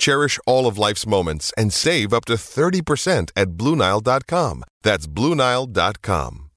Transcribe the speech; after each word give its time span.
Cherish 0.00 0.40
all 0.46 0.66
of 0.66 0.78
life's 0.78 1.06
moments 1.06 1.52
and 1.58 1.72
save 1.72 2.12
up 2.14 2.24
to 2.24 2.32
30% 2.32 3.30
at 3.36 3.48
BlueNile.com. 3.50 4.64
That's 4.82 5.06
BlueNile.com. 5.06 6.50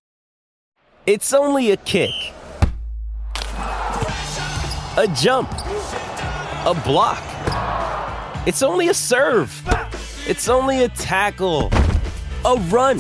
It's 1.06 1.34
only 1.34 1.72
a 1.72 1.78
kick, 1.78 2.14
a 4.96 5.14
jump, 5.18 5.52
a 5.52 6.82
block. 6.86 7.22
It's 8.48 8.64
only 8.64 8.88
a 8.88 8.94
serve. 8.94 9.52
It's 10.26 10.48
only 10.48 10.86
a 10.86 10.88
tackle, 10.88 11.70
a 12.46 12.56
run. 12.70 13.00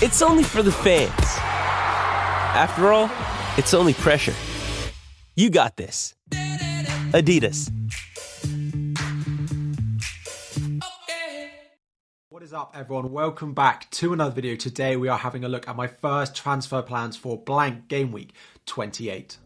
It's 0.00 0.22
only 0.22 0.44
for 0.44 0.62
the 0.62 0.70
fans. 0.70 1.10
After 2.54 2.92
all, 2.92 3.10
it's 3.58 3.74
only 3.74 3.94
pressure. 3.94 4.34
You 5.34 5.50
got 5.50 5.76
this. 5.76 6.14
Adidas. 6.30 7.81
Up, 12.62 12.76
everyone? 12.76 13.10
Welcome 13.10 13.54
back 13.54 13.90
to 13.90 14.12
another 14.12 14.30
video. 14.30 14.54
Today, 14.54 14.94
we 14.94 15.08
are 15.08 15.18
having 15.18 15.42
a 15.42 15.48
look 15.48 15.66
at 15.66 15.74
my 15.74 15.88
first 15.88 16.36
transfer 16.36 16.80
plans 16.80 17.16
for 17.16 17.36
blank 17.36 17.88
game 17.88 18.12
week 18.12 18.34
28. 18.66 19.36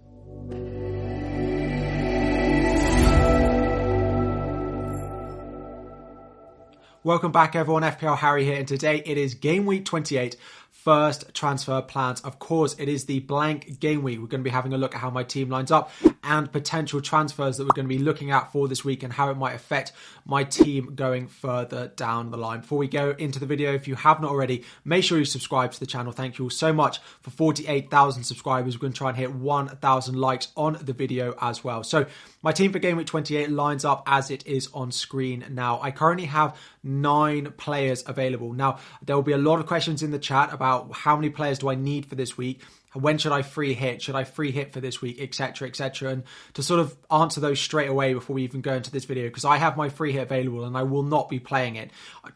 Welcome 7.02 7.32
back, 7.32 7.56
everyone. 7.56 7.84
FPL 7.84 8.18
Harry 8.18 8.44
here, 8.44 8.58
and 8.58 8.68
today 8.68 9.02
it 9.06 9.16
is 9.16 9.32
game 9.32 9.64
week 9.64 9.86
28 9.86 10.36
first 10.86 11.34
transfer 11.34 11.82
plans. 11.82 12.20
Of 12.20 12.38
course, 12.38 12.76
it 12.78 12.88
is 12.88 13.06
the 13.06 13.18
blank 13.18 13.80
game 13.80 14.04
week. 14.04 14.20
We're 14.20 14.28
going 14.28 14.42
to 14.42 14.48
be 14.48 14.50
having 14.50 14.72
a 14.72 14.78
look 14.78 14.94
at 14.94 15.00
how 15.00 15.10
my 15.10 15.24
team 15.24 15.50
lines 15.50 15.72
up 15.72 15.90
and 16.22 16.50
potential 16.52 17.00
transfers 17.00 17.56
that 17.56 17.64
we're 17.64 17.74
going 17.74 17.88
to 17.88 17.88
be 17.88 17.98
looking 17.98 18.30
at 18.30 18.52
for 18.52 18.68
this 18.68 18.84
week 18.84 19.02
and 19.02 19.12
how 19.12 19.28
it 19.30 19.36
might 19.36 19.56
affect 19.56 19.90
my 20.24 20.44
team 20.44 20.94
going 20.94 21.26
further 21.26 21.88
down 21.96 22.30
the 22.30 22.36
line. 22.36 22.60
Before 22.60 22.78
we 22.78 22.86
go 22.86 23.16
into 23.18 23.40
the 23.40 23.46
video, 23.46 23.74
if 23.74 23.88
you 23.88 23.96
have 23.96 24.20
not 24.20 24.30
already, 24.30 24.62
make 24.84 25.02
sure 25.02 25.18
you 25.18 25.24
subscribe 25.24 25.72
to 25.72 25.80
the 25.80 25.86
channel. 25.86 26.12
Thank 26.12 26.38
you 26.38 26.44
all 26.44 26.50
so 26.50 26.72
much 26.72 27.00
for 27.20 27.30
48,000 27.30 28.22
subscribers. 28.22 28.76
We're 28.76 28.82
going 28.82 28.92
to 28.92 28.98
try 28.98 29.08
and 29.08 29.18
hit 29.18 29.34
1,000 29.34 30.14
likes 30.14 30.52
on 30.56 30.78
the 30.80 30.92
video 30.92 31.34
as 31.40 31.64
well. 31.64 31.82
So, 31.82 32.06
my 32.42 32.52
team 32.52 32.70
for 32.70 32.78
game 32.78 32.96
week 32.96 33.08
28 33.08 33.50
lines 33.50 33.84
up 33.84 34.04
as 34.06 34.30
it 34.30 34.46
is 34.46 34.68
on 34.72 34.92
screen 34.92 35.44
now. 35.50 35.80
I 35.82 35.90
currently 35.90 36.26
have 36.26 36.56
nine 36.86 37.52
players 37.56 38.04
available. 38.06 38.52
Now, 38.52 38.78
there 39.04 39.16
will 39.16 39.22
be 39.22 39.32
a 39.32 39.38
lot 39.38 39.58
of 39.58 39.66
questions 39.66 40.02
in 40.02 40.10
the 40.10 40.18
chat 40.18 40.52
about 40.52 40.92
how 40.92 41.16
many 41.16 41.30
players 41.30 41.58
do 41.58 41.68
I 41.68 41.74
need 41.74 42.06
for 42.06 42.14
this 42.14 42.38
week 42.38 42.60
when 42.96 43.18
should 43.18 43.32
I 43.32 43.42
free 43.42 43.74
hit? 43.74 44.02
Should 44.02 44.14
I 44.14 44.24
free 44.24 44.50
hit 44.50 44.72
for 44.72 44.80
this 44.80 45.00
week, 45.00 45.20
etc., 45.20 45.68
etc. 45.68 46.10
And 46.10 46.22
to 46.54 46.62
sort 46.62 46.80
of 46.80 46.96
answer 47.10 47.40
those 47.40 47.60
straight 47.60 47.88
away 47.88 48.14
before 48.14 48.34
we 48.34 48.44
even 48.44 48.60
go 48.60 48.74
into 48.74 48.90
this 48.90 49.04
video, 49.04 49.24
because 49.28 49.44
I 49.44 49.56
have 49.58 49.76
my 49.76 49.88
free 49.88 50.12
hit 50.12 50.22
available 50.22 50.64
and 50.64 50.76
I 50.76 50.82
will 50.82 51.02
not 51.02 51.28
be 51.28 51.38
playing 51.38 51.76
it. 51.76 51.90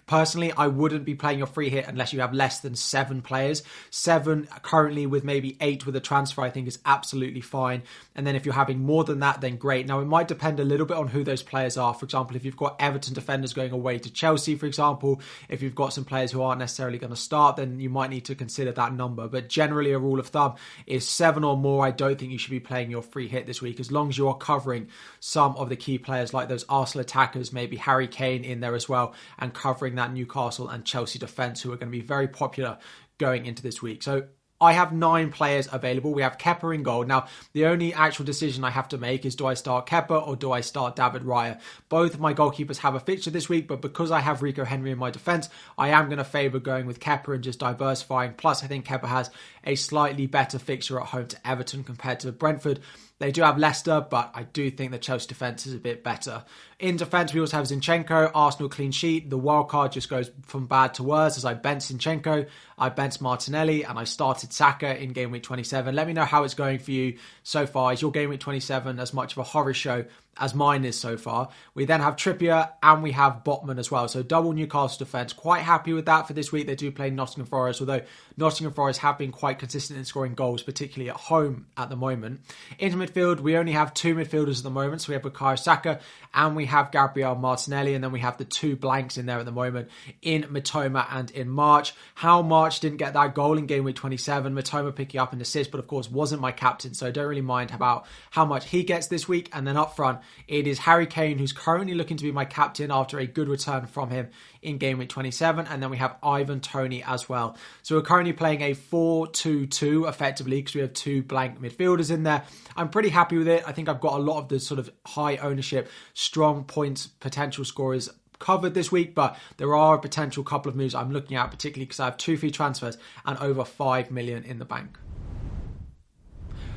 Personally, 0.06 0.53
I 0.53 0.66
wouldn't 0.66 1.04
be 1.04 1.15
playing 1.15 1.38
your 1.38 1.47
free 1.47 1.71
hit 1.71 1.87
unless 1.88 2.12
you 2.12 2.21
have 2.21 2.34
less 2.34 2.60
than 2.60 2.75
seven 2.75 3.22
players. 3.22 3.62
Seven 3.91 4.48
currently 4.62 5.06
with 5.06 5.25
maybe 5.25 5.56
eight 5.60 5.87
with 5.87 5.97
a 5.97 6.00
transfer, 6.00 6.43
I 6.43 6.50
think 6.50 6.69
is 6.69 6.78
absolutely 6.84 7.41
fine. 7.41 7.82
And 8.15 8.27
then 8.27 8.37
if 8.37 8.44
you're 8.44 8.54
having 8.54 8.81
more 8.81 9.04
than 9.04 9.21
that, 9.21 9.41
then 9.41 9.56
great. 9.56 9.87
Now 9.87 10.00
it 10.00 10.06
might 10.06 10.28
depend 10.28 10.60
a 10.60 10.65
little 10.65 10.87
bit 10.87 10.97
on 10.97 11.09
who 11.09 11.25
those 11.25 11.42
players 11.42 11.77
are. 11.77 11.94
For 11.94 12.04
example, 12.04 12.37
if 12.37 12.44
you've 12.44 12.56
got 12.56 12.77
Everton 12.81 13.15
defenders 13.15 13.53
going 13.53 13.72
away 13.72 13.98
to 13.98 14.12
Chelsea, 14.12 14.56
for 14.56 14.66
example, 14.66 15.21
if 15.48 15.62
you've 15.62 15.75
got 15.75 15.92
some 15.92 16.04
players 16.04 16.32
who 16.32 16.42
aren't 16.42 16.59
necessarily 16.59 16.98
going 16.98 17.10
to 17.10 17.16
start, 17.16 17.56
then 17.56 17.81
you 17.81 17.91
might 17.91 18.10
need 18.10 18.25
to 18.27 18.34
consider 18.34 18.72
that 18.72 18.92
number. 18.92 19.28
But 19.28 19.48
generally, 19.48 19.92
a 19.92 19.98
rule 19.98 20.21
of 20.21 20.27
thumb 20.28 20.50
is 20.87 21.06
seven 21.06 21.44
or 21.44 21.56
more. 21.56 21.84
I 21.84 21.91
don't 21.91 22.19
think 22.19 22.33
you 22.33 22.38
should 22.38 22.50
be 22.50 22.61
playing 22.61 22.91
your 22.91 23.03
free 23.03 23.28
hit 23.28 23.47
this 23.47 23.62
week 23.62 23.81
as 23.81 23.93
long 23.93 24.09
as 24.09 24.19
you 24.19 24.28
are 24.28 24.37
covering 24.37 24.88
some 25.21 25.56
of 25.56 25.69
the 25.69 25.77
key 25.77 25.99
players 25.99 26.34
like 26.34 26.49
those 26.49 26.65
Arsenal 26.69 27.03
attackers, 27.03 27.53
maybe 27.53 27.77
Harry 27.77 28.09
Kane 28.09 28.44
in 28.44 28.60
there 28.60 28.75
as 28.75 28.89
well, 28.89 29.15
and 29.39 29.55
covering 29.55 29.94
that 29.97 30.12
Newcastle 30.12 30.69
and 30.69 30.84
Chelsea 30.84 31.19
defence 31.19 31.62
who 31.62 31.72
are 31.72 31.77
going 31.77 31.91
to 31.91 31.99
be 31.99 32.05
very 32.05 32.28
popular 32.28 32.78
going 33.19 33.47
into 33.47 33.62
this 33.62 33.83
week. 33.83 34.03
So 34.03 34.28
I 34.60 34.72
have 34.72 34.93
nine 34.93 35.31
players 35.31 35.69
available. 35.72 36.12
We 36.12 36.22
have 36.22 36.37
Kepa 36.37 36.75
in 36.75 36.82
goal. 36.82 37.04
Now, 37.04 37.26
the 37.53 37.66
only 37.66 37.94
actual 37.94 38.26
decision 38.26 38.62
I 38.62 38.71
have 38.71 38.88
to 38.88 38.98
make 38.98 39.25
is 39.25 39.34
do 39.34 39.47
I 39.47 39.54
start 39.54 39.87
Kepa 39.87 40.26
or 40.26 40.37
do 40.37 40.53
I 40.53 40.60
start 40.60 40.97
David 40.97 41.22
Raya? 41.22 41.59
Both 41.88 42.15
of 42.15 42.21
my 42.21 42.34
goalkeepers 42.34 42.78
have 42.78 42.94
a 42.94 43.00
fixture 43.00 43.31
this 43.31 43.48
week, 43.48 43.66
but 43.66 43.81
because 43.81 44.10
I 44.10 44.21
have 44.21 44.43
Rico 44.43 44.65
Henry 44.65 44.91
in 44.91 44.98
my 44.98 45.10
defence, 45.10 45.48
I 45.78 45.88
am 45.88 46.06
going 46.06 46.19
to 46.19 46.25
favour 46.25 46.59
going 46.59 46.87
with 46.87 47.00
Kepa 47.00 47.34
and 47.34 47.44
just 47.44 47.60
diversifying. 47.60 48.34
Plus, 48.34 48.62
I 48.62 48.66
think 48.66 48.87
Kepa 48.87 49.09
has 49.09 49.31
a 49.65 49.76
slightly 49.76 50.26
better 50.26 50.59
fixture 50.59 51.00
at 51.00 51.06
home 51.06 51.27
to 51.28 51.48
Everton 51.48 51.82
compared 51.82 52.21
to 52.21 52.32
Brentford. 52.32 52.81
They 53.21 53.31
do 53.31 53.42
have 53.42 53.59
Leicester, 53.59 54.04
but 54.09 54.31
I 54.34 54.44
do 54.44 54.71
think 54.71 54.92
the 54.92 54.98
Chelsea 54.98 55.28
defence 55.28 55.66
is 55.66 55.75
a 55.75 55.78
bit 55.78 56.03
better. 56.03 56.42
In 56.78 56.97
defence, 56.97 57.34
we 57.34 57.41
also 57.41 57.59
have 57.59 57.66
Zinchenko, 57.66 58.31
Arsenal 58.34 58.71
clean 58.71 58.92
sheet. 58.92 59.28
The 59.28 59.37
wild 59.37 59.69
card 59.69 59.92
just 59.92 60.09
goes 60.09 60.31
from 60.47 60.66
bad 60.66 60.94
to 60.94 61.03
worse 61.03 61.37
as 61.37 61.44
I 61.44 61.53
bent 61.53 61.82
Zinchenko, 61.82 62.48
I 62.81 62.89
bent 62.89 63.21
Martinelli, 63.21 63.85
and 63.85 63.99
I 63.99 64.05
started 64.05 64.53
Saka 64.53 65.01
in 65.01 65.13
game 65.13 65.31
week 65.31 65.43
27. 65.43 65.95
Let 65.95 66.07
me 66.07 66.15
know 66.15 66.25
how 66.25 66.45
it's 66.45 66.55
going 66.55 66.79
for 66.79 66.91
you 66.91 67.19
so 67.45 67.67
far. 67.67 67.93
Is 67.93 68.01
your 68.01 68.11
game 68.11 68.31
week 68.31 68.41
27 68.41 68.99
as 68.99 69.13
much 69.13 69.33
of 69.33 69.39
a 69.39 69.43
horror 69.45 69.75
show 69.75 70.07
as 70.41 70.55
mine 70.55 70.85
is 70.85 70.99
so 70.99 71.17
far. 71.17 71.51
We 71.75 71.85
then 71.85 72.01
have 72.01 72.17
Trippier 72.17 72.71
and 72.83 73.03
we 73.03 73.13
have 73.13 73.45
Botman 73.45 73.79
as 73.79 73.91
well. 73.91 74.09
So 74.09 74.23
double 74.23 74.53
Newcastle 74.53 75.05
defence. 75.05 75.33
Quite 75.33 75.63
happy 75.63 75.93
with 75.93 76.07
that 76.07 76.27
for 76.27 76.33
this 76.33 76.51
week. 76.51 76.67
They 76.67 76.75
do 76.75 76.91
play 76.91 77.11
Nottingham 77.11 77.47
Forest, 77.47 77.81
although 77.81 78.01
Nottingham 78.37 78.73
Forest 78.73 79.01
have 79.01 79.19
been 79.19 79.33
quite 79.33 79.59
consistent 79.59 79.99
in 79.99 80.05
scoring 80.05 80.35
goals, 80.35 80.63
particularly 80.63 81.11
at 81.11 81.17
home 81.17 81.67
at 81.77 81.91
the 81.91 81.97
moment. 81.97 82.41
Into 82.79 82.97
midfield, 82.97 83.41
we 83.41 83.57
only 83.57 83.73
have 83.73 83.93
two 83.93 84.15
midfielders 84.15 84.59
at 84.59 84.65
the 84.65 84.71
moment. 84.71 85.03
So 85.03 85.11
we 85.11 85.15
have 85.15 85.23
Bukayo 85.23 85.59
Saka 85.59 86.01
and 86.33 86.57
we 86.57 86.67
have 86.67 86.91
Gabriel 86.91 87.35
Martinelli, 87.35 87.95
and 87.95 88.03
then 88.03 88.13
we 88.13 88.21
have 88.21 88.39
the 88.39 88.45
two 88.45 88.77
blanks 88.77 89.19
in 89.19 89.27
there 89.27 89.39
at 89.39 89.45
the 89.45 89.53
moment 89.53 89.91
in 90.23 90.45
Mitoma 90.45 91.07
and 91.11 91.31
in 91.33 91.49
March. 91.49 91.93
How 92.15 92.41
March 92.41 92.70
didn't 92.79 92.99
get 92.99 93.15
that 93.15 93.35
goal 93.35 93.59
in 93.59 93.67
game 93.67 93.83
week 93.85 93.97
27, 93.97 94.55
Mitoma 94.55 94.95
picking 94.95 95.19
up 95.19 95.33
an 95.33 95.41
assist, 95.41 95.71
but 95.71 95.79
of 95.79 95.89
course 95.89 96.11
wasn't 96.11 96.41
my 96.41 96.53
captain, 96.53 96.95
so 96.95 97.07
I 97.07 97.11
don't 97.11 97.27
really 97.27 97.41
mind 97.41 97.73
about 97.73 98.07
how 98.31 98.45
much 98.45 98.69
he 98.69 98.85
gets 98.85 99.09
this 99.09 99.27
week. 99.27 99.49
And 99.53 99.67
then 99.67 99.77
up 99.77 99.97
front, 99.97 100.21
it 100.47 100.67
is 100.67 100.79
Harry 100.81 101.07
Kane, 101.07 101.39
who's 101.39 101.53
currently 101.53 101.95
looking 101.95 102.17
to 102.19 102.25
be 102.25 102.31
my 102.31 102.45
captain 102.45 102.91
after 102.93 103.19
a 103.19 103.27
good 103.27 103.49
return 103.49 103.87
from 103.87 104.11
him 104.11 104.29
in 104.63 104.79
game 104.79 104.99
week 104.99 105.09
27. 105.09 105.67
And 105.67 105.83
then 105.83 105.91
we 105.91 105.97
have 105.97 106.17
Ivan 106.23 106.61
Toney 106.61 107.03
as 107.03 107.29
well. 107.29 107.57
So 107.83 107.97
we're 107.97 108.03
currently 108.03 108.33
playing 108.33 108.61
a 108.63 108.75
4 108.75 109.27
2 109.27 109.67
2 109.67 110.05
effectively 110.05 110.59
because 110.59 110.75
we 110.75 110.81
have 110.83 110.93
two 110.93 111.23
blank 111.23 111.61
midfielders 111.61 112.11
in 112.11 112.23
there. 112.23 112.45
I'm 112.77 112.91
pretty 112.91 113.09
happy 113.09 113.39
with 113.39 113.49
it. 113.49 113.65
I 113.66 113.73
think 113.73 113.89
I've 113.89 114.01
got 114.01 114.15
a 114.15 114.23
lot 114.23 114.39
of 114.39 114.49
the 114.49 114.61
sort 114.61 114.78
of 114.78 114.91
high 115.07 115.37
ownership, 115.39 115.91
strong 116.15 116.65
points, 116.65 117.07
potential 117.07 117.65
scorers 117.65 118.11
covered 118.41 118.75
this 118.75 118.91
week, 118.91 119.15
but 119.15 119.39
there 119.59 119.77
are 119.77 119.95
a 119.95 120.01
potential 120.01 120.42
couple 120.42 120.69
of 120.69 120.75
moves 120.75 120.95
I'm 120.95 121.13
looking 121.13 121.37
at, 121.37 121.53
particularly 121.53 121.87
because 121.87 122.01
I 122.01 122.07
have 122.07 122.16
two 122.16 122.37
free 122.37 122.51
transfers 122.51 122.98
and 123.25 123.39
over 123.39 123.65
5 123.65 124.10
million 124.10 124.42
in 124.42 124.59
the 124.59 124.65
bank. 124.65 124.98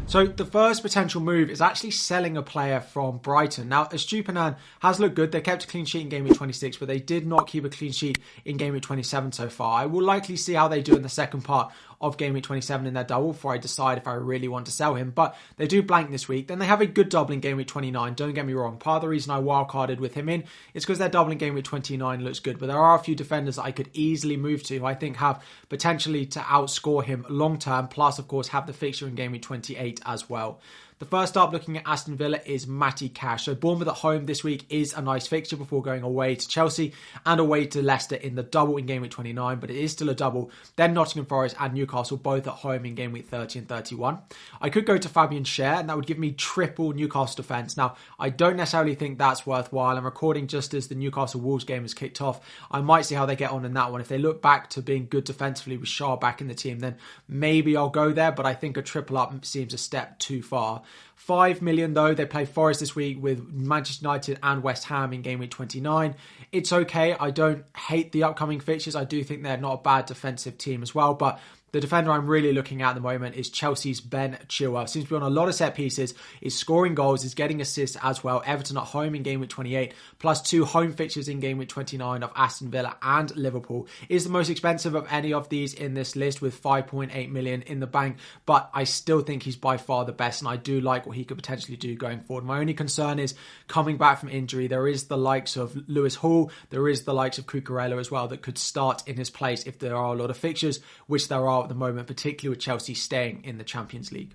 So 0.06 0.26
the 0.26 0.46
first 0.46 0.82
potential 0.82 1.22
move 1.22 1.50
is 1.50 1.62
actually 1.62 1.92
selling 1.92 2.36
a 2.36 2.44
player 2.44 2.82
from 2.82 3.20
Brighton. 3.20 3.70
Now, 3.70 3.86
Estupiñán 3.86 4.58
has 4.82 5.00
looked 5.00 5.16
good. 5.16 5.32
They 5.32 5.40
kept 5.40 5.64
a 5.64 5.68
clean 5.68 5.86
sheet 5.86 6.02
in 6.02 6.10
game 6.10 6.26
week 6.26 6.36
26, 6.36 6.78
but 6.78 6.90
they 6.90 7.00
did 7.00 7.26
not 7.26 7.48
keep 7.48 7.64
a 7.64 7.70
clean 7.70 7.94
sheet 7.94 8.20
in 8.44 8.58
game 8.58 8.74
week 8.74 8.84
27 8.84 9.32
so 9.32 9.48
far. 9.48 9.80
I 9.82 9.86
will 9.86 10.04
likely 10.04 10.36
see 10.36 10.54
how 10.54 10.68
they 10.68 10.82
do 10.82 10.96
in 10.96 11.04
the 11.04 11.10
second 11.10 11.44
part 11.44 11.72
of 12.04 12.18
game 12.18 12.34
week 12.34 12.44
27 12.44 12.86
in 12.86 12.94
their 12.94 13.04
double 13.04 13.32
before 13.32 13.54
I 13.54 13.58
decide 13.58 13.98
if 13.98 14.08
I 14.08 14.14
really 14.14 14.48
want 14.48 14.66
to 14.66 14.72
sell 14.72 14.96
him. 14.96 15.12
But 15.12 15.36
they 15.58 15.68
do 15.68 15.82
blank 15.82 16.12
this 16.12 16.28
week. 16.28 16.48
Then 16.48 16.60
they 16.60 16.66
have 16.66 16.82
a 16.82 16.86
good 16.86 17.10
double 17.10 17.34
in 17.34 17.40
game 17.40 17.58
week 17.58 17.68
29. 17.68 18.14
Don't 18.14 18.34
get 18.34 18.46
me 18.46 18.54
wrong. 18.54 18.78
Part 18.78 18.98
of 18.98 19.02
the 19.04 19.10
reason 19.10 19.32
I 19.32 19.40
wildcarded 19.40 20.00
with 20.00 20.14
him 20.14 20.30
in 20.30 20.44
is 20.74 20.84
because 20.84 21.00
their 21.00 21.10
double 21.10 21.32
in 21.32 21.38
game 21.38 21.56
week 21.56 21.66
29 21.66 22.24
looks 22.24 22.40
good. 22.40 22.60
But 22.60 22.68
there 22.68 22.78
are 22.78 22.96
a 22.96 23.04
few 23.04 23.16
defenders 23.16 23.56
that 23.56 23.64
I 23.64 23.72
could 23.72 23.90
easily 23.94 24.38
move 24.38 24.64
to 24.64 24.78
who 24.78 24.86
I 24.86 24.94
think 24.94 25.18
have 25.18 25.44
potentially 25.70 26.26
to 26.28 26.40
outscore 26.40 27.04
him 27.04 27.26
long 27.30 27.58
term. 27.58 27.88
Plus, 27.88 28.20
of 28.20 28.28
course, 28.28 28.50
have 28.50 28.68
the 28.68 28.74
fixture 28.74 29.08
in 29.08 29.16
game 29.16 29.32
week 29.32 29.42
28 29.42 30.02
as 30.06 30.30
well. 30.30 30.60
The 31.04 31.10
first 31.10 31.36
up 31.36 31.52
looking 31.52 31.76
at 31.76 31.84
Aston 31.86 32.16
Villa 32.16 32.40
is 32.46 32.66
Matty 32.66 33.10
Cash. 33.10 33.44
So 33.44 33.56
Bournemouth 33.56 33.90
at 33.90 33.96
home 33.96 34.26
this 34.26 34.42
week 34.42 34.66
is 34.70 34.94
a 34.94 35.02
nice 35.02 35.28
fixture 35.28 35.58
before 35.58 35.82
going 35.82 36.02
away 36.02 36.36
to 36.36 36.48
Chelsea 36.48 36.94
and 37.26 37.42
away 37.42 37.66
to 37.66 37.82
Leicester 37.82 38.16
in 38.16 38.36
the 38.36 38.44
double 38.44 38.78
in 38.78 38.86
game 38.86 39.02
week 39.02 39.12
29, 39.12 39.60
but 39.60 39.70
it 39.70 39.76
is 39.76 39.92
still 39.92 40.10
a 40.10 40.16
double. 40.16 40.50
Then 40.78 40.94
Nottingham 40.94 41.26
Forest 41.26 41.58
and 41.60 41.74
Newcastle 41.74 42.16
both 42.16 42.48
at 42.48 42.54
home 42.54 42.86
in 42.86 42.96
game 42.96 43.12
week 43.12 43.28
30 43.28 43.60
and 43.60 43.68
31. 43.68 44.20
I 44.62 44.70
could 44.70 44.86
go 44.86 44.98
to 44.98 45.10
Fabian 45.10 45.44
Schär 45.44 45.78
and 45.78 45.90
that 45.90 45.98
would 45.98 46.06
give 46.08 46.20
me 46.20 46.32
triple 46.32 46.94
Newcastle 46.94 47.36
defence. 47.36 47.76
Now, 47.76 47.98
I 48.18 48.30
don't 48.30 48.56
necessarily 48.56 48.96
think 48.96 49.18
that's 49.18 49.46
worthwhile. 49.46 49.98
I'm 49.98 50.06
recording 50.06 50.48
just 50.48 50.74
as 50.74 50.88
the 50.88 50.96
Newcastle 50.96 51.42
Wolves 51.42 51.66
game 51.66 51.82
has 51.82 51.94
kicked 51.94 52.22
off. 52.22 52.40
I 52.72 52.80
might 52.80 53.02
see 53.02 53.16
how 53.16 53.26
they 53.26 53.36
get 53.36 53.52
on 53.52 53.66
in 53.66 53.74
that 53.74 53.92
one. 53.92 54.00
If 54.00 54.08
they 54.08 54.20
look 54.20 54.42
back 54.42 54.70
to 54.70 54.82
being 54.82 55.08
good 55.10 55.26
defensively 55.26 55.76
with 55.76 55.90
Shaw 55.90 56.16
back 56.16 56.40
in 56.40 56.48
the 56.48 56.56
team, 56.56 56.80
then 56.80 56.96
maybe 57.28 57.76
I'll 57.76 57.90
go 57.90 58.14
there, 58.14 58.32
but 58.32 58.46
I 58.46 58.54
think 58.54 58.78
a 58.78 58.82
triple 58.82 59.18
up 59.18 59.44
seems 59.44 59.74
a 59.74 59.78
step 59.78 60.18
too 60.18 60.42
far. 60.42 60.82
Five 61.16 61.62
million 61.62 61.94
though. 61.94 62.14
They 62.14 62.26
play 62.26 62.46
Forest 62.46 62.82
this 62.82 62.96
week 62.96 63.22
with 63.22 63.48
Manchester 63.48 64.04
United 64.04 64.40
and 64.44 64.62
West 64.62 64.86
Ham 64.86 65.14
in 65.14 65.22
game 65.22 65.40
week 65.40 65.52
29. 65.52 66.16
It's 66.52 66.74
okay. 66.74 67.16
I 67.20 67.32
don't 67.32 67.66
hate 67.78 68.12
the 68.12 68.24
upcoming 68.24 68.60
fixtures. 68.60 68.96
I 68.96 69.06
do 69.06 69.24
think 69.24 69.44
they're 69.44 69.58
not 69.58 69.74
a 69.74 69.82
bad 69.82 70.06
defensive 70.06 70.58
team 70.58 70.82
as 70.84 70.94
well, 70.94 71.14
but 71.14 71.40
the 71.74 71.82
defender 71.82 72.12
I'm 72.12 72.28
really 72.28 72.54
looking 72.54 72.84
at 72.84 72.90
at 72.90 72.96
the 72.96 73.02
moment 73.02 73.36
is 73.36 73.50
Chelsea's 73.50 74.00
Ben 74.00 74.38
Chilwell. 74.48 74.88
Seems 74.88 75.06
to 75.06 75.10
be 75.10 75.16
on 75.16 75.24
a 75.24 75.30
lot 75.30 75.50
of 75.50 75.56
set 75.56 75.74
pieces, 75.74 76.14
is 76.40 76.56
scoring 76.56 76.94
goals, 76.94 77.26
is 77.26 77.34
getting 77.34 77.62
assists 77.62 77.98
as 78.04 78.24
well. 78.24 78.44
Everton 78.46 78.78
at 78.78 78.84
home 78.84 79.16
in 79.16 79.24
game 79.24 79.40
week 79.40 79.50
28, 79.50 79.92
plus 80.20 80.44
two 80.44 80.66
home 80.66 80.94
fixtures 80.94 81.28
in 81.28 81.40
game 81.40 81.58
week 81.58 81.70
29 81.70 82.22
of 82.22 82.32
Aston 82.36 82.70
Villa 82.70 82.96
and 83.02 83.36
Liverpool. 83.36 83.88
Is 84.08 84.24
the 84.24 84.30
most 84.30 84.50
expensive 84.50 84.94
of 84.94 85.08
any 85.10 85.34
of 85.34 85.50
these 85.50 85.74
in 85.74 85.96
this 85.96 86.16
list 86.16 86.44
with 86.44 86.62
5.8 86.62 87.32
million 87.32 87.64
in 87.64 87.80
the 87.80 87.88
bank, 87.88 88.18
but 88.46 88.70
I 88.72 88.84
still 88.84 89.22
think 89.22 89.42
he's 89.42 89.56
by 89.56 89.78
far 89.78 90.06
the 90.06 90.12
best, 90.12 90.42
and 90.42 90.48
I 90.48 90.58
do 90.58 90.80
like 90.80 91.08
what 91.08 91.18
he 91.18 91.26
could 91.26 91.38
potentially 91.38 91.76
do 91.76 91.96
going 91.96 92.20
forward. 92.20 92.46
My 92.46 92.60
only 92.60 92.76
concern 92.76 93.18
is 93.18 93.34
coming 93.68 93.98
back 93.98 94.20
from 94.20 94.30
injury. 94.30 94.68
There 94.68 94.88
is 94.88 95.06
the 95.06 95.18
likes 95.18 95.58
of 95.58 95.76
Lewis 95.90 96.14
Hall, 96.14 96.52
there 96.70 96.88
is 96.88 97.04
the 97.04 97.16
likes 97.16 97.40
of 97.40 97.48
Cucurella 97.48 98.00
as 98.00 98.12
well 98.12 98.28
that 98.28 98.44
could 98.44 98.60
start 98.60 99.02
in 99.08 99.18
his 99.18 99.32
place 99.32 99.64
if 99.64 99.80
there 99.80 99.96
are 99.96 100.14
a 100.14 100.18
lot 100.18 100.30
of 100.30 100.38
fixtures, 100.38 100.80
which 101.08 101.30
there 101.30 101.48
are 101.50 101.63
at 101.64 101.70
the 101.70 101.76
moment, 101.76 102.08
particularly 102.08 102.56
with 102.56 102.64
Chelsea 102.64 102.94
staying 102.94 103.44
in 103.44 103.58
the 103.58 103.64
Champions 103.64 104.12
League. 104.12 104.34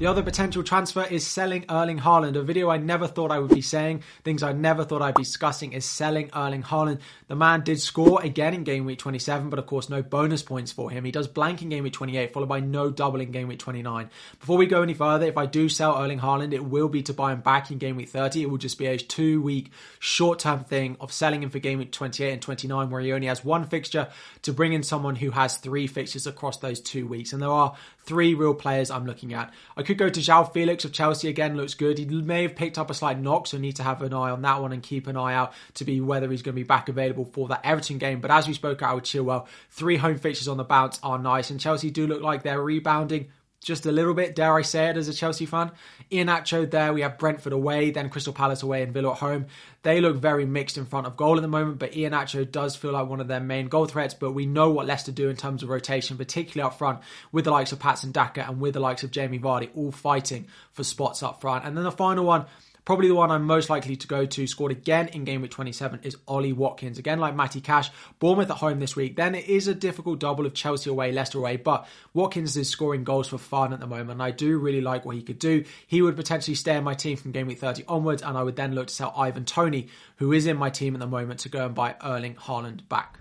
The 0.00 0.06
other 0.06 0.22
potential 0.22 0.62
transfer 0.62 1.04
is 1.04 1.26
selling 1.26 1.66
Erling 1.68 1.98
Haaland. 1.98 2.34
A 2.34 2.42
video 2.42 2.70
I 2.70 2.78
never 2.78 3.06
thought 3.06 3.30
I 3.30 3.38
would 3.38 3.52
be 3.52 3.60
saying, 3.60 4.02
things 4.24 4.42
I 4.42 4.52
never 4.52 4.82
thought 4.82 5.02
I'd 5.02 5.14
be 5.14 5.24
discussing 5.24 5.74
is 5.74 5.84
selling 5.84 6.30
Erling 6.34 6.62
Haaland. 6.62 7.00
The 7.28 7.36
man 7.36 7.64
did 7.64 7.78
score 7.82 8.22
again 8.22 8.54
in 8.54 8.64
game 8.64 8.86
week 8.86 8.98
27, 8.98 9.50
but 9.50 9.58
of 9.58 9.66
course 9.66 9.90
no 9.90 10.02
bonus 10.02 10.42
points 10.42 10.72
for 10.72 10.90
him. 10.90 11.04
He 11.04 11.10
does 11.10 11.28
blank 11.28 11.60
in 11.60 11.68
game 11.68 11.84
week 11.84 11.92
28, 11.92 12.32
followed 12.32 12.48
by 12.48 12.60
no 12.60 12.90
double 12.90 13.20
in 13.20 13.30
game 13.30 13.48
week 13.48 13.58
29. 13.58 14.08
Before 14.38 14.56
we 14.56 14.64
go 14.64 14.80
any 14.80 14.94
further, 14.94 15.26
if 15.26 15.36
I 15.36 15.44
do 15.44 15.68
sell 15.68 16.02
Erling 16.02 16.20
Haaland, 16.20 16.54
it 16.54 16.64
will 16.64 16.88
be 16.88 17.02
to 17.02 17.12
buy 17.12 17.34
him 17.34 17.42
back 17.42 17.70
in 17.70 17.76
game 17.76 17.96
week 17.96 18.08
30. 18.08 18.44
It 18.44 18.50
will 18.50 18.56
just 18.56 18.78
be 18.78 18.86
a 18.86 18.96
two 18.96 19.42
week 19.42 19.70
short 19.98 20.38
term 20.38 20.64
thing 20.64 20.96
of 20.98 21.12
selling 21.12 21.42
him 21.42 21.50
for 21.50 21.58
game 21.58 21.78
week 21.78 21.92
28 21.92 22.32
and 22.32 22.40
29, 22.40 22.88
where 22.88 23.02
he 23.02 23.12
only 23.12 23.26
has 23.26 23.44
one 23.44 23.66
fixture 23.66 24.08
to 24.40 24.54
bring 24.54 24.72
in 24.72 24.82
someone 24.82 25.16
who 25.16 25.30
has 25.30 25.58
three 25.58 25.86
fixtures 25.86 26.26
across 26.26 26.56
those 26.56 26.80
two 26.80 27.06
weeks. 27.06 27.34
And 27.34 27.42
there 27.42 27.50
are 27.50 27.76
three 28.10 28.34
real 28.34 28.54
players 28.54 28.90
I'm 28.90 29.06
looking 29.06 29.34
at. 29.34 29.54
I 29.76 29.84
could 29.84 29.96
go 29.96 30.08
to 30.08 30.20
João 30.20 30.52
Felix 30.52 30.84
of 30.84 30.90
Chelsea 30.90 31.28
again, 31.28 31.56
looks 31.56 31.74
good. 31.74 31.96
He 31.96 32.04
may 32.06 32.42
have 32.42 32.56
picked 32.56 32.76
up 32.76 32.90
a 32.90 32.94
slight 32.94 33.20
knock, 33.20 33.46
so 33.46 33.56
need 33.56 33.76
to 33.76 33.84
have 33.84 34.02
an 34.02 34.12
eye 34.12 34.30
on 34.30 34.42
that 34.42 34.60
one 34.60 34.72
and 34.72 34.82
keep 34.82 35.06
an 35.06 35.16
eye 35.16 35.32
out 35.32 35.52
to 35.74 35.84
be 35.84 36.00
whether 36.00 36.28
he's 36.28 36.42
going 36.42 36.56
to 36.56 36.60
be 36.60 36.64
back 36.64 36.88
available 36.88 37.24
for 37.24 37.46
that 37.46 37.60
Everton 37.62 37.98
game. 37.98 38.20
But 38.20 38.32
as 38.32 38.48
we 38.48 38.54
spoke 38.54 38.82
out 38.82 38.96
with 38.96 39.04
Chilwell, 39.04 39.46
three 39.70 39.96
home 39.96 40.18
fixtures 40.18 40.48
on 40.48 40.56
the 40.56 40.64
bounce 40.64 40.98
are 41.04 41.20
nice, 41.20 41.50
and 41.50 41.60
Chelsea 41.60 41.92
do 41.92 42.08
look 42.08 42.20
like 42.20 42.42
they're 42.42 42.60
rebounding 42.60 43.28
just 43.62 43.84
a 43.84 43.92
little 43.92 44.14
bit, 44.14 44.34
dare 44.34 44.54
I 44.54 44.62
say 44.62 44.88
it, 44.88 44.96
as 44.96 45.08
a 45.08 45.14
Chelsea 45.14 45.44
fan. 45.46 45.70
Ian 46.10 46.28
Iheanacho 46.28 46.70
there, 46.70 46.92
we 46.92 47.02
have 47.02 47.18
Brentford 47.18 47.52
away, 47.52 47.90
then 47.90 48.08
Crystal 48.08 48.32
Palace 48.32 48.62
away 48.62 48.82
and 48.82 48.92
Villa 48.92 49.12
at 49.12 49.18
home. 49.18 49.46
They 49.82 50.00
look 50.00 50.16
very 50.16 50.46
mixed 50.46 50.78
in 50.78 50.86
front 50.86 51.06
of 51.06 51.16
goal 51.16 51.36
at 51.36 51.42
the 51.42 51.48
moment, 51.48 51.78
but 51.78 51.94
Ian 51.94 52.12
Iheanacho 52.12 52.50
does 52.50 52.74
feel 52.74 52.92
like 52.92 53.08
one 53.08 53.20
of 53.20 53.28
their 53.28 53.40
main 53.40 53.68
goal 53.68 53.86
threats. 53.86 54.14
But 54.14 54.32
we 54.32 54.46
know 54.46 54.70
what 54.70 54.86
Leicester 54.86 55.12
do 55.12 55.28
in 55.28 55.36
terms 55.36 55.62
of 55.62 55.68
rotation, 55.68 56.16
particularly 56.16 56.66
up 56.66 56.78
front, 56.78 57.00
with 57.32 57.44
the 57.44 57.50
likes 57.50 57.72
of 57.72 57.78
Patson 57.78 58.12
Daka 58.12 58.46
and 58.48 58.60
with 58.60 58.74
the 58.74 58.80
likes 58.80 59.02
of 59.02 59.10
Jamie 59.10 59.38
Vardy, 59.38 59.68
all 59.76 59.92
fighting 59.92 60.46
for 60.72 60.82
spots 60.82 61.22
up 61.22 61.40
front. 61.40 61.66
And 61.66 61.76
then 61.76 61.84
the 61.84 61.92
final 61.92 62.24
one, 62.24 62.46
Probably 62.84 63.08
the 63.08 63.14
one 63.14 63.30
I'm 63.30 63.44
most 63.44 63.70
likely 63.70 63.96
to 63.96 64.06
go 64.06 64.26
to, 64.26 64.46
scored 64.46 64.72
again 64.72 65.08
in 65.08 65.24
game 65.24 65.42
week 65.42 65.50
27, 65.50 66.00
is 66.02 66.16
Ollie 66.26 66.52
Watkins. 66.52 66.98
Again, 66.98 67.18
like 67.18 67.34
Matty 67.34 67.60
Cash, 67.60 67.90
Bournemouth 68.18 68.50
at 68.50 68.56
home 68.56 68.80
this 68.80 68.96
week. 68.96 69.16
Then 69.16 69.34
it 69.34 69.46
is 69.46 69.68
a 69.68 69.74
difficult 69.74 70.18
double 70.18 70.46
of 70.46 70.54
Chelsea 70.54 70.90
away, 70.90 71.12
Leicester 71.12 71.38
away, 71.38 71.56
but 71.56 71.86
Watkins 72.14 72.56
is 72.56 72.68
scoring 72.68 73.04
goals 73.04 73.28
for 73.28 73.38
fun 73.38 73.72
at 73.72 73.80
the 73.80 73.86
moment. 73.86 74.12
And 74.12 74.22
I 74.22 74.30
do 74.30 74.58
really 74.58 74.80
like 74.80 75.04
what 75.04 75.16
he 75.16 75.22
could 75.22 75.38
do. 75.38 75.64
He 75.86 76.02
would 76.02 76.16
potentially 76.16 76.54
stay 76.54 76.76
in 76.76 76.84
my 76.84 76.94
team 76.94 77.16
from 77.16 77.32
game 77.32 77.46
week 77.46 77.58
30 77.58 77.84
onwards, 77.86 78.22
and 78.22 78.36
I 78.36 78.42
would 78.42 78.56
then 78.56 78.74
look 78.74 78.88
to 78.88 78.94
sell 78.94 79.14
Ivan 79.16 79.44
Toney, 79.44 79.88
who 80.16 80.32
is 80.32 80.46
in 80.46 80.56
my 80.56 80.70
team 80.70 80.94
at 80.94 81.00
the 81.00 81.06
moment, 81.06 81.40
to 81.40 81.48
go 81.48 81.66
and 81.66 81.74
buy 81.74 81.96
Erling 82.02 82.34
Haaland 82.34 82.88
back. 82.88 83.18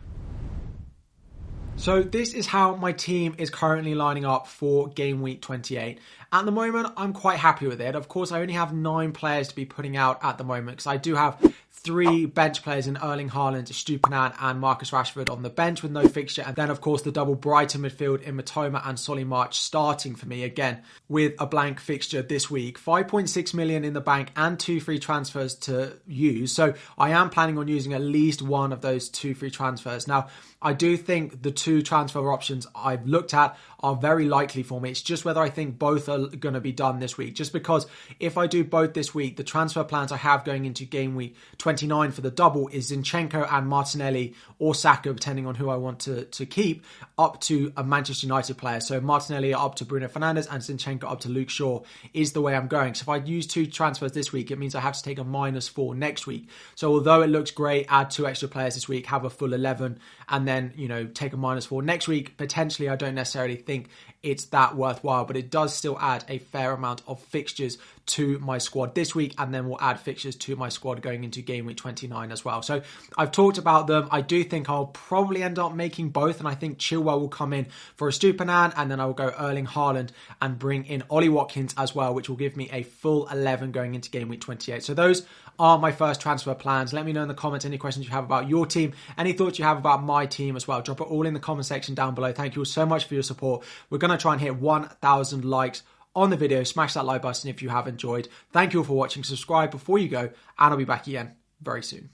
So 1.79 2.03
this 2.03 2.33
is 2.33 2.45
how 2.45 2.75
my 2.75 2.91
team 2.91 3.35
is 3.37 3.49
currently 3.49 3.95
lining 3.95 4.25
up 4.25 4.47
for 4.47 4.89
game 4.89 5.21
week 5.21 5.41
28. 5.41 5.97
At 6.29 6.45
the 6.45 6.51
moment, 6.51 6.91
I'm 6.97 7.13
quite 7.13 7.39
happy 7.39 7.67
with 7.67 7.79
it. 7.79 7.95
Of 7.95 8.09
course, 8.09 8.33
I 8.33 8.41
only 8.41 8.55
have 8.55 8.73
nine 8.73 9.13
players 9.13 9.47
to 9.47 9.55
be 9.55 9.63
putting 9.63 9.95
out 9.95 10.19
at 10.21 10.37
the 10.37 10.43
moment 10.43 10.75
because 10.75 10.87
I 10.87 10.97
do 10.97 11.15
have 11.15 11.37
three 11.71 12.25
bench 12.25 12.62
players 12.62 12.88
in 12.88 12.98
Erling 12.98 13.30
Haaland, 13.30 13.68
Estupiñán 13.68 14.36
and 14.42 14.60
Marcus 14.60 14.92
Rashford 14.92 15.30
on 15.30 15.44
the 15.44 15.50
bench 15.50 15.81
with 15.81 15.92
no 15.92 16.07
fixture. 16.07 16.44
And 16.45 16.56
then, 16.56 16.69
of 16.69 16.81
course, 16.81 17.04
the 17.04 17.12
double 17.12 17.36
Brighton 17.36 17.81
midfield 17.81 18.21
in 18.21 18.36
Mitoma 18.36 18.86
and 18.86 19.00
Solly 19.00 19.24
March 19.24 19.60
starting 19.60 20.16
for 20.16 20.27
me 20.27 20.44
again 20.44 20.81
with 21.07 21.33
a 21.39 21.45
blank 21.45 21.80
fixture 21.80 22.21
this 22.21 22.50
week. 22.50 22.80
5.6 22.80 23.54
million 23.54 23.86
in 23.86 23.94
the 23.94 24.01
bank 24.01 24.31
and 24.36 24.60
two 24.60 24.80
free 24.80 25.00
transfers 25.00 25.56
to 25.56 25.94
use. 26.06 26.51
So 26.51 26.74
I 26.98 27.12
am 27.12 27.30
planning 27.30 27.57
on 27.57 27.68
using 27.68 27.94
at 27.94 28.01
least 28.01 28.42
one 28.42 28.74
of 28.74 28.81
those 28.81 29.10
two 29.10 29.33
free 29.33 29.51
transfers. 29.51 30.07
Now, 30.07 30.27
I 30.62 30.74
do 30.74 30.98
think 30.98 31.42
the 31.42 31.51
two 31.51 31.81
transfer 31.81 32.31
options 32.31 32.68
I've 32.75 33.06
looked 33.06 33.33
at 33.33 33.57
are 33.80 33.95
very 33.95 34.25
likely 34.25 34.62
for 34.62 34.81
me. 34.81 34.92
It's 34.92 35.01
just 35.01 35.24
whether 35.24 35.39
I 35.39 35.50
think 35.50 35.80
both 35.80 36.10
are 36.10 36.27
going 36.27 36.56
to 36.56 36.60
be 36.60 36.74
done 36.74 37.00
this 37.00 37.18
week. 37.18 37.36
Just 37.36 37.54
because 37.54 37.88
if 38.19 38.38
I 38.38 38.45
do 38.45 38.65
both 38.65 38.94
this 38.94 39.15
week, 39.15 39.38
the 39.38 39.44
transfer 39.44 39.86
plans 39.86 40.12
I 40.12 40.18
have 40.18 40.44
going 40.44 40.65
into 40.65 40.83
game 40.83 41.15
week 41.15 41.38
29 41.59 42.11
for 42.11 42.21
the 42.21 42.31
double 42.31 42.69
is 42.69 42.89
Zinchenko 42.89 43.45
and 43.51 43.67
Martinelli 43.67 44.33
or 44.59 44.73
Saka, 44.73 45.13
depending 45.13 45.45
on 45.45 45.56
who 45.56 45.69
I 45.69 45.75
want 45.75 46.00
to, 46.01 46.23
to 46.23 46.45
keep, 46.45 46.85
up 47.17 47.41
to 47.41 47.73
a 47.75 47.83
Manchester 47.83 48.25
United 48.25 48.57
player. 48.57 48.79
So 48.79 49.01
Martinelli 49.01 49.53
up 49.53 49.75
to 49.75 49.85
Bruno 49.85 50.07
Fernandes 50.07 50.47
and 50.50 50.63
Zinchenko 50.63 51.03
up 51.03 51.19
to 51.21 51.29
Luke 51.29 51.50
Shaw 51.50 51.81
is 52.13 52.31
the 52.31 52.41
way 52.41 52.55
I'm 52.55 52.67
going. 52.67 52.93
So 52.93 53.03
if 53.03 53.10
I 53.10 53.17
use 53.17 53.45
two 53.45 53.67
transfers 53.67 54.13
this 54.13 54.31
week, 54.31 54.51
it 54.51 54.57
means 54.57 54.74
I 54.74 54.79
have 54.79 54.95
to 54.95 55.03
take 55.03 55.19
a 55.19 55.24
minus 55.25 55.67
four 55.67 55.93
next 55.93 56.25
week. 56.25 56.48
So 56.75 56.93
although 56.93 57.22
it 57.22 57.27
looks 57.27 57.51
great, 57.51 57.88
add 57.89 58.10
two 58.10 58.25
extra 58.25 58.48
players 58.48 58.75
this 58.75 58.88
week, 58.88 59.05
have 59.07 59.25
a 59.25 59.29
full 59.29 59.53
11, 59.53 60.00
and 60.29 60.48
then, 60.48 60.74
you 60.77 60.88
know, 60.88 61.05
take 61.07 61.34
a 61.34 61.38
minus 61.38 61.65
four 61.65 61.81
next 61.81 62.07
week, 62.07 62.38
potentially 62.38 62.88
I 62.88 62.95
don't 62.95 63.15
necessarily 63.15 63.57
think 63.57 63.89
it's 64.24 64.45
that 64.45 64.75
worthwhile, 64.75 65.25
but 65.25 65.38
it 65.38 65.50
does 65.50 65.74
still 65.74 65.98
add 66.00 66.24
a 66.27 66.39
fair 66.39 66.72
amount 66.72 67.01
of 67.07 67.22
fixtures 67.22 67.77
to 68.10 68.39
my 68.39 68.58
squad 68.58 68.96
this 68.96 69.16
week, 69.16 69.34
and 69.38 69.54
then 69.54 69.68
we'll 69.68 69.82
add 69.82 70.00
fixtures 70.00 70.36
to 70.36 70.56
my 70.56 70.70
squad 70.70 71.01
going 71.01 71.24
into 71.24 71.42
game 71.42 71.66
week 71.66 71.78
29 71.78 72.32
as 72.32 72.44
well. 72.44 72.62
So 72.62 72.82
I've 73.18 73.32
talked 73.32 73.58
about 73.58 73.88
them. 73.88 74.08
I 74.12 74.22
do 74.22 74.44
think 74.44 74.70
I'll 74.70 74.88
probably 74.88 75.44
end 75.44 75.60
up 75.60 75.74
making 75.74 76.10
both, 76.10 76.39
and 76.39 76.48
I 76.48 76.56
think 76.56 76.78
Chilwell 76.78 77.20
will 77.20 77.30
come 77.30 77.54
in 77.54 77.68
for 77.96 78.10
Estupiñán, 78.10 78.74
and 78.75 78.89
then 78.92 79.00
I 79.00 79.06
will 79.06 79.13
go 79.13 79.34
Erling 79.39 79.68
Haaland 79.68 80.10
and 80.42 80.60
bring 80.60 80.86
in 80.86 81.04
Ollie 81.10 81.30
Watkins 81.30 81.74
as 81.78 81.96
well, 81.96 82.13
which 82.13 82.30
will 82.30 82.36
give 82.36 82.58
me 82.58 82.70
a 82.72 82.84
full 82.84 83.28
11 83.28 83.72
going 83.72 83.96
into 83.96 84.10
game 84.10 84.28
week 84.28 84.42
28. 84.42 84.84
So 84.84 84.94
those 84.94 85.25
are 85.60 85.78
my 85.78 85.92
first 85.92 86.22
transfer 86.22 86.56
plans. 86.56 86.94
Let 86.94 87.06
me 87.06 87.13
know 87.13 87.22
in 87.22 87.28
the 87.28 87.34
comments 87.34 87.66
any 87.66 87.78
questions 87.78 88.06
you 88.06 88.12
have 88.12 88.24
about 88.24 88.50
your 88.50 88.66
team, 88.66 88.94
any 89.18 89.34
thoughts 89.34 89.60
you 89.60 89.66
have 89.66 89.78
about 89.78 90.04
my 90.04 90.25
team 90.25 90.56
as 90.56 90.68
well. 90.68 90.82
Drop 90.82 91.01
it 91.01 91.08
all 91.08 91.25
in 91.25 91.34
the 91.34 91.39
comment 91.39 91.66
section 91.66 91.96
down 91.96 92.16
below. 92.16 92.32
Thank 92.32 92.56
you 92.56 92.62
all 92.62 92.66
so 92.66 92.86
much 92.86 93.06
for 93.06 93.13
your 93.13 93.24
support. 93.24 93.63
We're 93.89 93.98
going 93.98 94.12
to 94.12 94.18
try 94.18 94.34
and 94.34 94.42
hit 94.42 94.56
1,000 94.56 95.46
likes 95.46 95.84
on 96.19 96.29
the 96.29 96.38
video. 96.38 96.63
Smash 96.63 96.93
that 96.93 97.05
like 97.05 97.21
button 97.21 97.49
if 97.49 97.61
you 97.61 97.69
have 97.69 97.88
enjoyed. 97.88 98.27
Thank 98.51 98.73
you 98.73 98.79
all 98.79 98.85
for 98.85 98.93
watching. 98.93 99.23
Subscribe 99.23 99.71
before 99.71 99.97
you 99.97 100.09
go, 100.09 100.19
and 100.19 100.33
I'll 100.57 100.77
be 100.77 100.85
back 100.85 101.07
again 101.07 101.35
very 101.61 101.81
soon. 101.83 102.09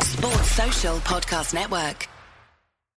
Sports 0.00 0.50
Social 0.52 0.96
Podcast 0.98 1.52
Network. 1.52 2.08